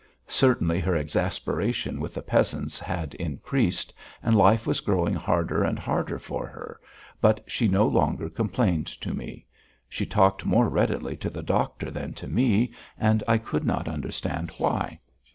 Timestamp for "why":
14.57-14.97